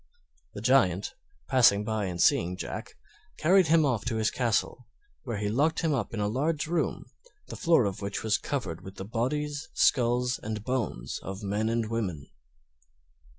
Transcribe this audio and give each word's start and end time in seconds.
The 0.55 0.61
Giant, 0.63 1.13
passing 1.47 1.83
by 1.83 2.05
and 2.05 2.19
seeing 2.19 2.57
Jack, 2.57 2.95
carried 3.37 3.67
him 3.67 3.83
to 3.83 4.15
his 4.15 4.31
castle, 4.31 4.87
where 5.25 5.37
he 5.37 5.47
locked 5.47 5.81
him 5.81 5.93
up 5.93 6.11
in 6.11 6.19
a 6.19 6.27
large 6.27 6.65
room, 6.65 7.05
the 7.49 7.55
floor 7.55 7.85
of 7.85 8.01
which 8.01 8.23
was 8.23 8.39
covered 8.39 8.81
with 8.81 8.95
the 8.95 9.05
bodies, 9.05 9.69
skulls, 9.75 10.39
and 10.41 10.63
bones 10.63 11.19
of 11.21 11.43
men 11.43 11.69
and 11.69 11.87
women. 11.91 12.25